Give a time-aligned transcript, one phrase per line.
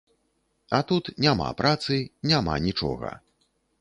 [0.77, 1.99] А тут няма працы,
[2.33, 3.13] няма нічога.